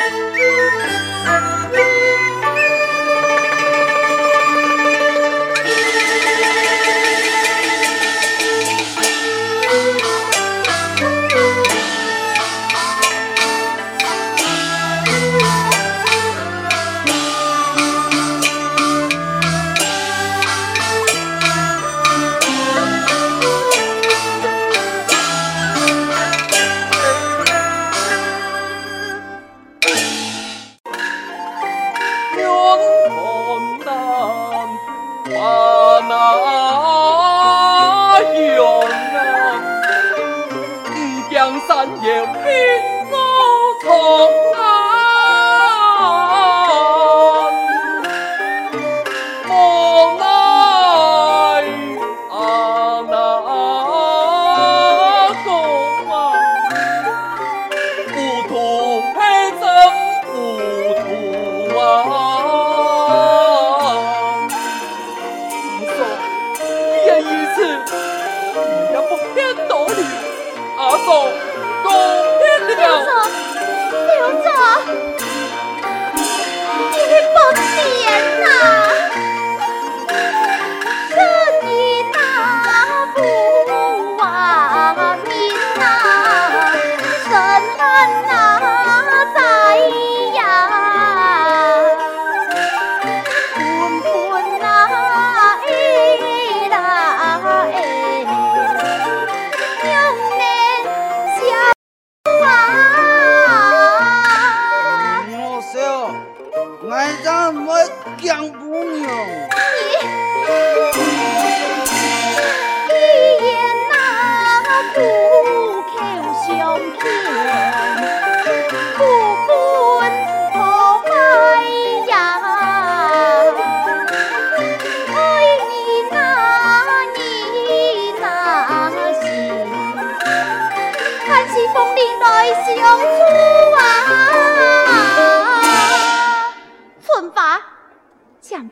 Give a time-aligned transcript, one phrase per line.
[0.00, 0.30] you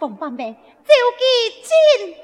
[0.00, 0.54] Vòng văn về,
[0.88, 2.14] chiều kỳ xin.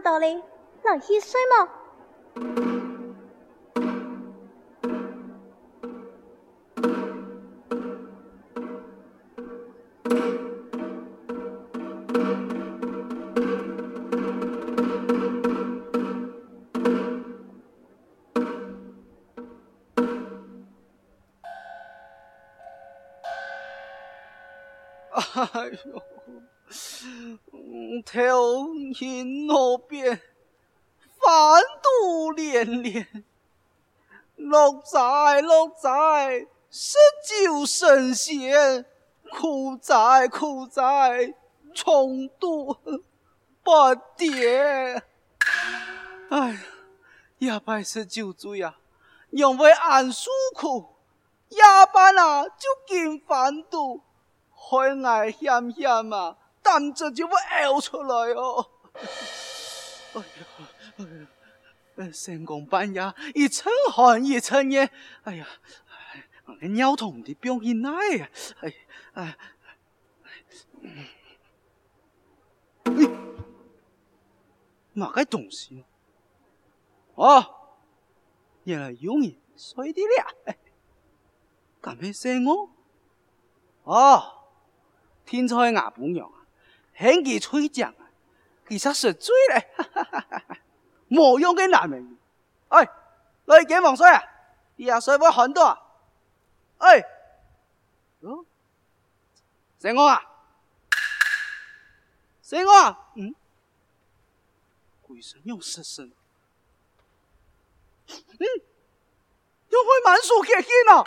[0.00, 0.42] 到嘞，
[0.82, 2.67] 来去睡么？
[25.38, 26.02] 哎呦！
[28.04, 30.20] 头晕脑变，
[31.18, 33.24] 饭度连连，
[34.36, 38.84] 六载六载，十九神仙，
[39.30, 41.34] 苦哉苦哉，
[41.72, 42.76] 重度
[43.62, 43.72] 不
[44.16, 45.02] 迭。
[46.30, 46.60] 哎呀，
[47.38, 48.78] 也拜十九岁啊，
[49.30, 50.96] 因为俺受苦，
[51.48, 51.62] 夜
[51.94, 54.02] 班啊就见饭度，
[54.58, 56.36] 海爱险险啊。
[56.60, 57.32] 胆子就会
[57.64, 58.66] 呕出来哦！
[60.12, 61.28] 哎呀，
[61.96, 64.90] 哎呀，三更半夜一层寒一层烟，
[65.22, 65.46] 哎呀，
[66.44, 68.28] 我的尿痛的表现哪呀？
[68.60, 68.74] 哎
[69.14, 69.38] 哎，
[72.84, 73.08] 你
[74.92, 75.84] 哪个东西？
[77.14, 77.46] 哦，
[78.64, 80.54] 原来有人睡的了，
[81.80, 82.68] 干咩声哦？
[83.84, 84.37] 哦，
[85.28, 86.32] 天才牙不娘。
[86.94, 87.94] 很气吹讲，
[88.66, 89.68] 其实是醉嘞，
[91.14, 92.18] 冇用嘅男人。
[92.68, 92.88] 哎，
[93.44, 94.22] 你几忙睡啊？
[94.76, 95.78] 廿岁会很多啊。
[96.78, 97.04] 哎，
[99.78, 100.22] 成我啊？
[102.42, 102.98] 成我啊？
[103.14, 103.34] 嗯，
[105.02, 106.10] 鬼神又失声，
[108.08, 108.16] 嗯，
[109.68, 111.04] 又会满树结冰了。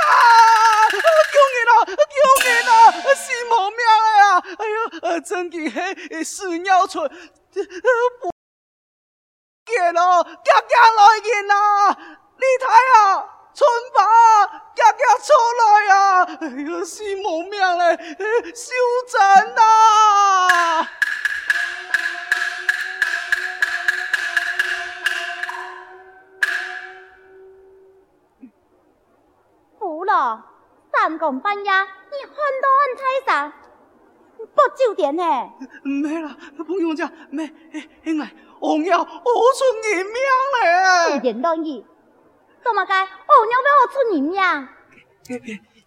[0.00, 0.90] 啊！
[0.90, 1.74] 救命啊！
[2.40, 2.90] 救命啊！
[3.14, 4.24] 死无命了呀！
[4.58, 4.60] 哎
[5.12, 8.30] 呀，真奇嘿，死鸟村，不
[9.66, 11.54] 见了，夹夹来人呐！
[12.36, 12.64] 你睇
[12.96, 12.98] 啊，
[13.54, 13.98] 村爸
[14.74, 15.28] 夹夹出
[15.60, 15.64] 来
[15.94, 16.24] 啊！
[16.40, 17.96] 哎呀，死无命嘞，
[18.54, 18.72] 修
[19.06, 20.88] 真呐！
[30.92, 31.72] 三更半夜，
[32.10, 33.52] 你喊到俺太上
[34.54, 35.22] 报酒店呢？
[35.84, 36.36] 没啦，
[36.66, 41.18] 不用讲，没，哎，哎，王爷，我出人命嘞！
[41.18, 41.84] 胡言乱语，
[42.64, 42.92] 怎么解？
[42.92, 44.34] 王爷要我出人命？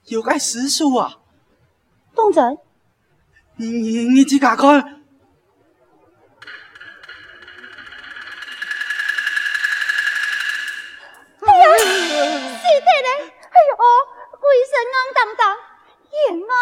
[0.06, 1.18] 有个师叔啊，
[2.16, 2.58] 东真，
[3.58, 4.58] 你你你自己看，哎
[13.70, 13.74] 呦！
[14.40, 15.42] 鬼神硬当当，
[16.14, 16.54] 原来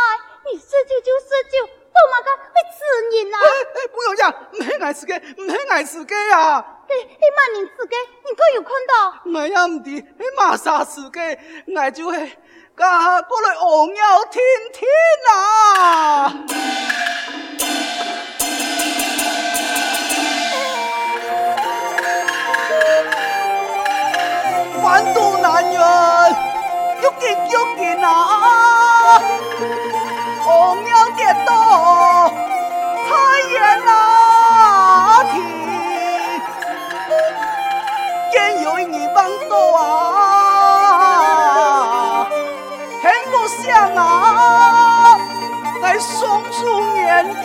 [0.46, 2.80] 你施酒就施酒，怎么个会吃
[3.12, 3.38] 人啊？
[3.44, 3.46] 哎
[3.76, 6.66] 哎，不用讲，没爱吃给，没爱吃给啊！
[6.88, 9.20] 嘿，嘿，妈，你吃给，你可有看到？
[9.26, 11.38] 没呀，唔的，嘿，马啥吃给，
[11.76, 12.38] 爱就会，
[12.76, 14.02] 噶过来王爷
[14.32, 14.42] 听
[14.74, 14.88] 听
[15.34, 16.34] 啊！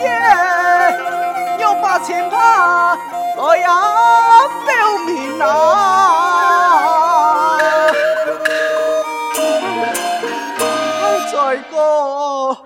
[0.07, 0.15] 面
[1.49, 5.47] 前又把钱怕，哎呀，表明啊！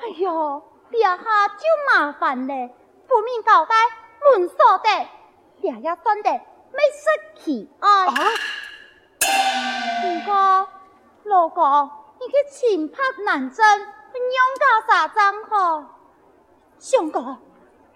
[0.01, 2.73] 哎呦，别下就麻烦嘞，
[3.07, 3.75] 不明交代，
[4.21, 4.89] 乱说的，
[5.61, 8.05] 别也算得没失气啊。
[10.01, 10.67] 不过，
[11.23, 11.89] 老公，
[12.19, 13.87] 你去前拍南征，娘
[14.59, 15.83] 家啥账号？
[16.81, 17.37] 相公，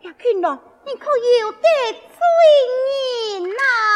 [0.02, 1.10] 也看来你可
[1.40, 1.58] 有得
[1.92, 3.94] 罪人呐。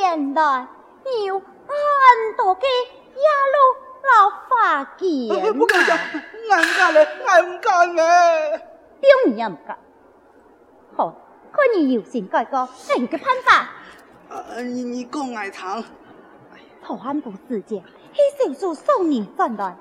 [0.00, 0.66] 原来
[1.04, 1.46] 你有很
[2.36, 3.22] 多个野
[3.54, 3.56] 路
[4.02, 5.08] 老法剑，
[5.54, 5.96] 不敢讲，
[6.50, 8.02] 俺唔敢嘞，俺唔敢嘞，
[9.00, 9.78] 表面也唔敢，
[10.96, 11.14] 好，
[11.52, 12.68] 看你有心改过，
[12.98, 13.68] 哪个办法？
[14.28, 15.84] 呃，你你讲爱听。
[16.90, 17.80] 讨汉不时节，
[18.12, 19.76] 许小叔送你转来，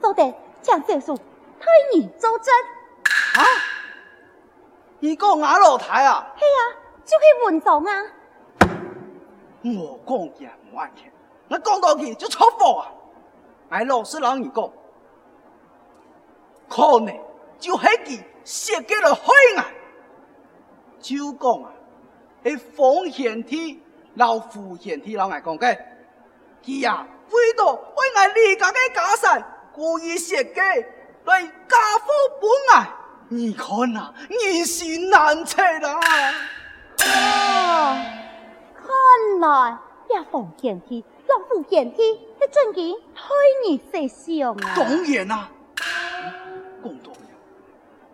[0.00, 1.16] 做得将手术
[1.58, 2.54] 推你周正。
[3.34, 3.42] 啊？
[5.00, 6.32] 你讲俺老太啊？
[6.38, 6.62] 系啊，
[7.04, 8.04] 就去文章啊。
[9.64, 11.12] 我讲也唔安全，
[11.48, 12.92] 我讲到去就错货啊！
[13.70, 14.70] 俺老实让你讲，
[16.68, 17.18] 可能
[17.58, 19.24] 就系佢写给了海
[19.56, 19.64] 外，
[21.00, 21.72] 就讲啊，
[22.44, 23.82] 系奉献体
[24.14, 25.76] 老夫献体老爱讲嘅，
[26.64, 30.60] 佢呀为咗为俺李家嘅家产，故意设计
[31.24, 32.06] 来家父
[32.40, 32.88] 本爱，
[33.28, 36.00] 你看啊，人心难测啦！
[37.04, 38.04] 啊，
[38.76, 39.78] 看来
[40.10, 43.30] 也奉献体老夫献体，你真嘅害
[43.66, 44.74] 你死相啊！
[44.76, 45.48] 当然啦。
[46.84, 47.18] 讲到了，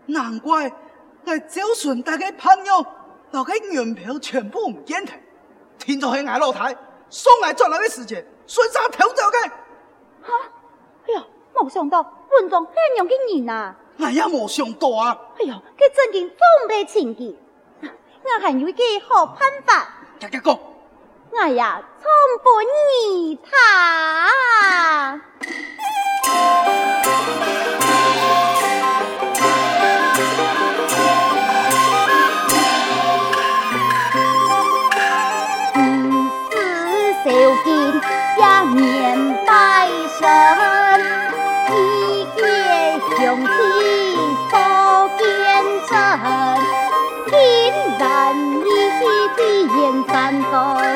[0.07, 0.71] 难怪
[1.25, 2.87] 我周顺带个朋友，
[3.31, 5.11] 那个原票全部唔见睇，
[5.79, 6.77] 听到系俺老太
[7.11, 9.49] 送来转来的时间，顺沙偷走嘅。
[10.23, 10.33] 哈，
[11.07, 11.25] 哎呀，
[11.55, 12.01] 冇想到
[12.31, 13.77] 文章咁样嘅人啊！
[13.99, 15.19] 我也冇想到啊！
[15.41, 17.39] 哎呀，佢真嘅装备情义，
[17.83, 19.89] 我还有一个好办法。
[20.21, 20.59] 大家讲，
[21.31, 22.09] 我呀，从
[22.43, 25.21] 不你他。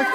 [0.03, 0.09] 有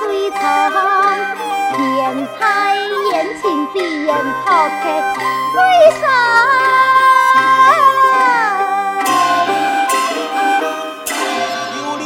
[11.98, 12.04] 理，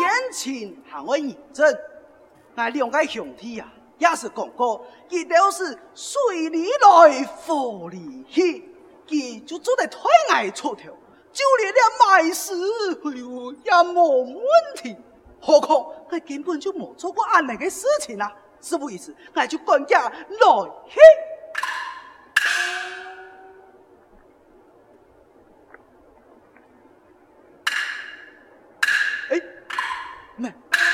[0.00, 1.76] 言情行为认真，
[2.54, 3.66] 俺两个兄弟呀，
[3.98, 8.72] 也是讲过，佢都是水里来火里去，
[9.08, 9.98] 佢就做得太
[10.32, 10.84] 爱出头，
[11.32, 12.52] 就连连卖诗，
[13.04, 14.40] 哎呦，也没问
[14.76, 14.96] 题。
[15.40, 20.98] 何况佢根本就冇做过俺那个事情啊，是不意思，我就管家来去。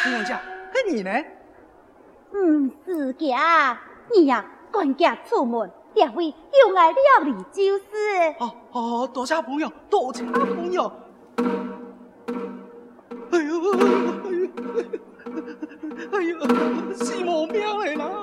[0.04, 0.38] 人家，
[0.74, 1.10] 那你呢？
[2.34, 3.80] 嗯，是家，
[4.14, 7.84] 你呀，赶家出门，两位有爱料理就是。
[8.38, 10.92] 哦哦，多谢朋友，多谢朋友。
[16.94, 18.13] 死我命的人！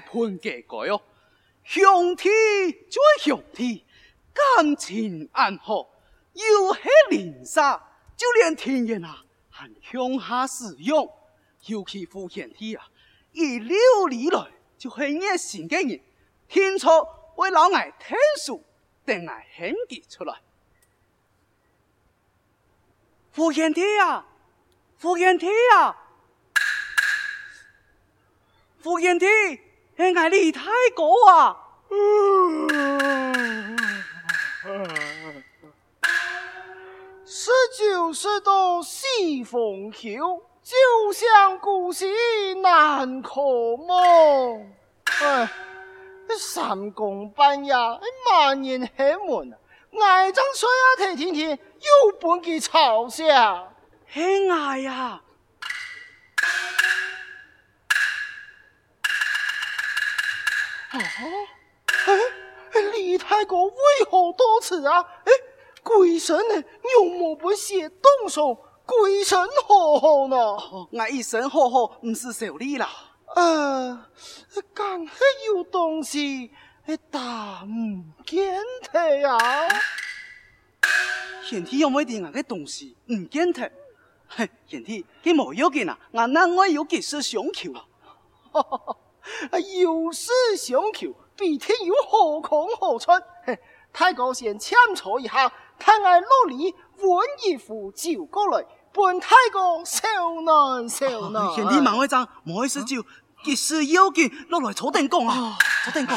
[0.00, 1.00] 判给改哦，
[1.64, 2.28] 兄弟
[2.90, 3.84] 就系兄弟，
[4.32, 5.88] 感情安好，
[6.32, 7.60] 又系邻舍，
[8.16, 11.08] 就连天爷啊，还乡下使用，
[11.66, 12.88] 尤其夫兄弟啊，
[13.32, 13.76] 一溜
[14.08, 16.00] 里来就系热心嘅人，
[16.48, 16.88] 天初
[17.36, 18.64] 为老爱听书，
[19.04, 20.40] 等爱献给出来，
[23.32, 24.26] 夫兄弟啊，
[24.96, 25.96] 夫兄弟啊，
[28.78, 29.26] 夫兄弟。
[29.96, 31.58] 系爱李太公啊！
[37.26, 43.42] 十九世道西风秋，旧乡故事难可
[43.76, 44.72] 梦。
[45.04, 45.50] 哎，
[46.38, 47.74] 三更半夜，
[48.30, 49.56] 万人黑门啊！
[50.00, 53.74] 爱将水啊，睇天天又半佢吵响，
[54.06, 55.20] 嘿爱呀！
[60.90, 60.98] 啊，
[62.72, 63.74] 哎，李太公为
[64.08, 65.00] 何多此啊？
[65.24, 65.32] 哎，
[65.82, 66.64] 鬼神呢？
[66.94, 68.54] 有莫不写动手？
[68.86, 70.36] 鬼神好好呢？
[70.36, 72.88] 我一身好好，唔是小李啦。
[73.36, 74.06] 呃，
[74.74, 75.12] 敢系
[75.46, 76.50] 有东西，
[77.08, 77.22] 但
[77.68, 77.79] 唔
[78.24, 78.62] 见
[78.92, 79.38] 得啊。
[81.44, 83.70] 贤弟有冇啲咁嘅东西唔见得？
[84.28, 87.84] 嘿，贤弟，佢冇要紧啊，我那我有几事相求啊。
[89.82, 93.10] 有事相求，必定有好空好出。
[93.92, 100.06] 太公先请坐一下，太爱落礼，温一壶酒过来，本太公受
[100.42, 101.52] 难受难。
[101.54, 103.04] 贤弟万会长，唔好意思就，
[103.44, 106.16] 其事要紧，落来坐定讲啊，坐定讲。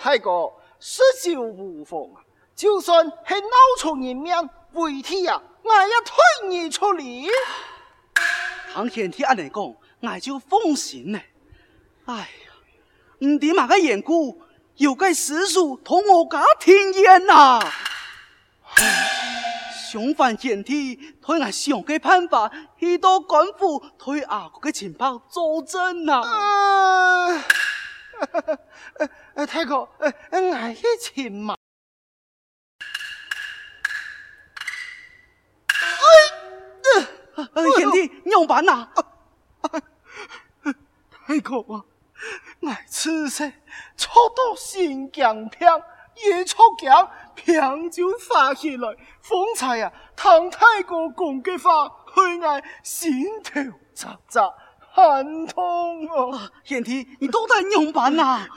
[0.00, 2.24] 呀，太公嗜酒无妨啊，
[2.56, 4.34] 就算系闹出人命，
[4.72, 5.42] 为天啊。
[5.62, 7.28] 我也推你出嚟，
[8.72, 11.22] 唐贤弟阿你讲，我就放心嘞。
[12.06, 12.26] 哎呀，
[13.18, 14.40] 唔点嘛个缘故，
[14.76, 17.60] 有个师叔同我家天言呐。
[19.92, 25.62] 相反贤弟推我想个办法，去到官府推阿哥嘅情报作
[28.20, 28.58] 证呐。
[29.34, 31.56] 呃，太公，呃，我去请嘛。
[37.76, 38.88] 贤弟，你用办呐？
[41.26, 41.84] 太公啊，
[42.60, 43.50] 我此时
[43.96, 45.70] 抽到新疆片，
[46.16, 48.88] 一抽奖片就发起来。
[49.22, 53.60] 方才啊，唐太公讲嘅话，害我心头
[53.94, 54.52] 扎扎，
[54.92, 56.50] 很痛啊！
[56.64, 58.22] 贤弟，你到底用办呐？
[58.22, 58.48] 啊，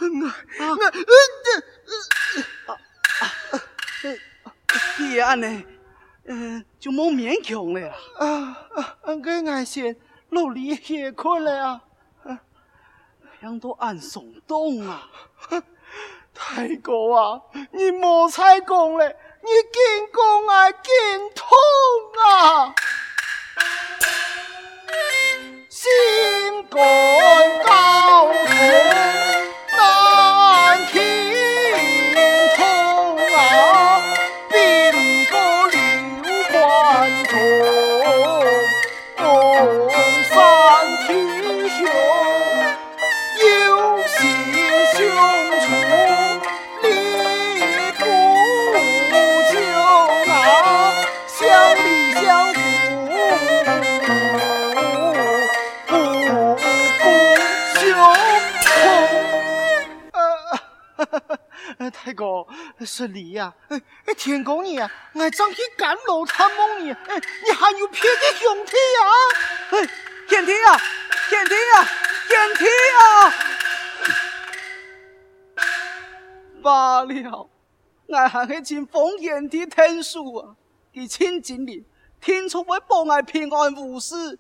[4.98, 5.64] 爹啊，呢？
[6.26, 8.98] 嗯，就冇勉强了啊啊！
[9.04, 9.96] 俺爱先
[10.30, 11.82] 努力歇困了
[12.24, 12.40] 啊，
[13.42, 15.10] 让到俺松动啊！
[16.34, 21.46] 太哥啊，你莫再讲了，你更讲啊更痛
[22.24, 22.74] 啊！
[25.84, 25.92] 心
[26.70, 26.80] 肝
[27.66, 28.32] 高
[62.86, 63.54] 是你呀！
[63.70, 69.06] 哎哎，天公爷啊，俺上去赶路探望你，哎，你还有别的兄弟啊？
[69.72, 69.88] 哎，
[70.30, 70.78] 贤弟啊，
[71.30, 71.86] 贤弟啊，
[72.28, 72.66] 贤弟
[73.00, 73.34] 啊！
[76.62, 77.50] 罢了，
[78.10, 80.56] 俺还是请奉贤弟天书啊，
[80.92, 81.86] 给请经理
[82.22, 84.40] 听出会保俺平安无事，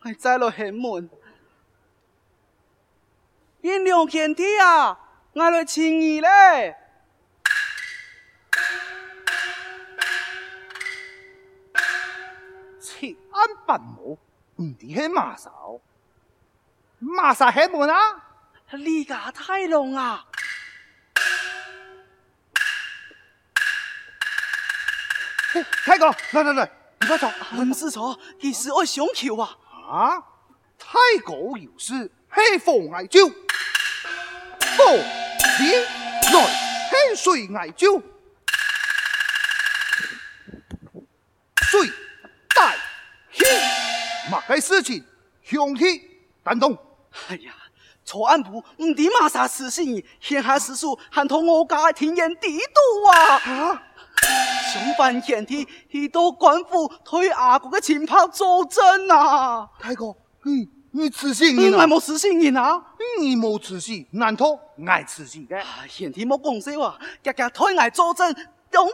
[0.00, 1.10] 俺再来开门。
[3.60, 4.98] 原谅贤弟啊，
[5.34, 6.76] 俺来请你嘞。
[13.68, 14.18] 安半母，
[14.56, 15.78] 唔止系马嫂，
[16.98, 17.98] 马嫂喺门啊！
[18.70, 20.24] 李家太郎啊！
[25.84, 29.58] 太公，来来来，你快走，唔是错，其实我想求啊！
[29.90, 30.16] 啊！
[30.78, 33.36] 太公有事，黑风艾酒，不，
[35.60, 35.72] 你
[36.32, 38.02] 来黑水艾酒，
[41.60, 41.92] 水
[42.54, 42.76] 带。
[44.30, 45.04] 马该事情，
[45.42, 46.02] 兄弟
[46.42, 46.70] 担当。
[47.28, 47.52] 哎呀，
[48.04, 53.36] 错案部唔啲马啥事情，现下师叔还同我家天言地度啊！
[53.36, 53.82] 啊，
[54.72, 59.68] 相反贤弟去到官府推阿哥嘅情报作证啊！
[59.78, 60.14] 太公，
[60.44, 61.82] 你你痴心人啊？
[61.82, 62.82] 我冇痴心人啊！
[63.20, 65.62] 你冇痴心，难道爱痴心嘅？
[65.88, 68.28] 贤弟冇讲笑话，日日推我作证，
[68.72, 68.88] 勇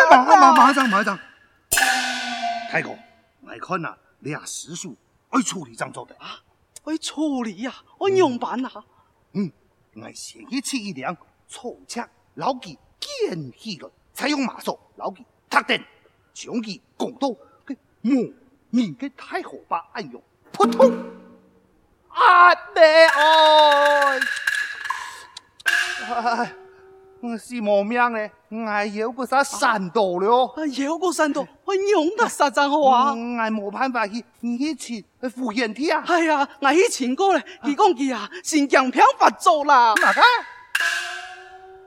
[0.00, 0.36] 敢打啊！
[0.36, 1.18] 马马上马上，
[2.70, 2.98] 太公。
[3.46, 3.94] 来看啊，
[4.32, 4.96] 俩师叔
[5.30, 6.40] 爱处理怎做的啊？
[6.84, 8.84] 爱处理呀、啊，我用办啊。
[9.32, 9.50] 嗯，
[9.94, 11.16] 我先一次一两，
[11.48, 15.82] 抽枪老几见起来，采用马术老几特定，
[16.34, 17.30] 将其拱到
[17.64, 18.34] 个木
[18.70, 20.92] 面的太后把按用，扑通，
[22.08, 24.20] 阿妹哎，
[26.06, 26.54] 哎，
[27.26, 33.12] 我是冇命嘞，我有个啥闪到了，有个闪到，我用得啥子好啊？
[33.12, 36.04] 我冇办法去，你去请傅砚娣啊？
[36.06, 39.94] 哎呀，我去请过嘞，佢讲佢啊，神经病发作啦。
[40.02, 40.20] 哪个？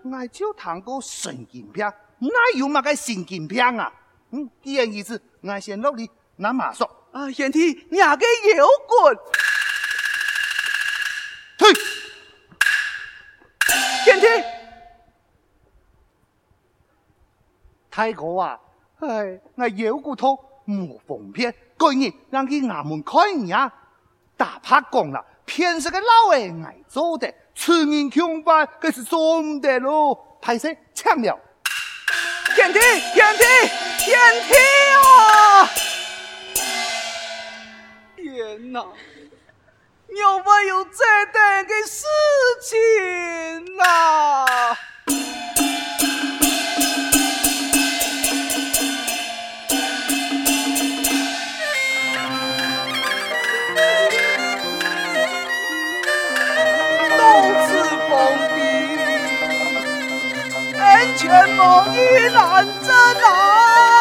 [0.09, 3.93] 我就谈过神经病，哪有嘛个神经病啊？
[4.31, 6.83] 嗯，既然如此，我先落嚟，那马叔。
[7.11, 8.03] 啊，砚娣，你个
[8.55, 9.13] 妖怪！
[11.59, 11.69] 退！
[17.97, 18.59] 太哥啊，
[18.99, 23.73] 哎，我有骨头，冇缝片，过年让去衙门开呀。
[24.37, 30.37] 大怕讲了，偏是个老诶爱做的，吃人穷饭，可是做唔得咯。
[30.39, 31.39] 歹势抢了，
[32.55, 32.79] 砚娣，
[33.15, 34.53] 砚娣，砚娣
[35.01, 35.69] 啊！
[38.15, 38.85] 天哪，
[40.07, 42.05] 有没有这样的事
[42.61, 42.77] 情
[43.79, 44.77] 啊？
[61.57, 61.99] 望伊
[62.33, 63.96] 难真难。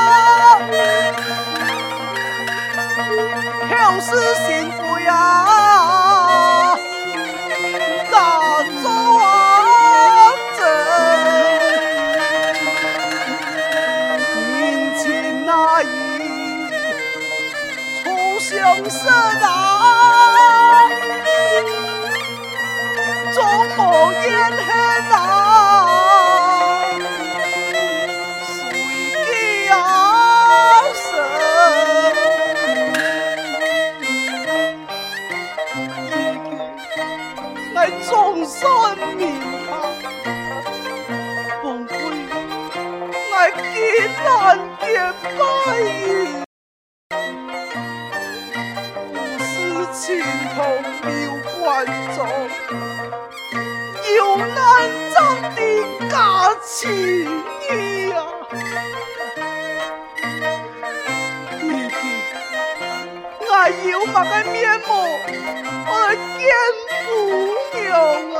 [45.07, 45.38] 难点白
[49.12, 49.47] 不是
[49.92, 50.03] 青
[50.53, 50.57] 铜
[51.05, 51.11] 六
[51.61, 51.64] 关
[52.16, 52.19] 中
[54.16, 54.51] 有难
[55.14, 55.14] 长
[55.55, 55.59] 的
[56.11, 56.11] 假
[56.64, 56.75] 情
[57.71, 57.71] 谊
[58.09, 58.14] 呀！
[61.61, 61.95] 弟弟，
[63.38, 63.47] 我
[63.88, 64.88] 有那个面目，
[65.87, 65.90] 我
[66.37, 66.42] 见
[67.05, 67.09] 不
[67.79, 67.81] 了
[68.35, 68.38] 啊！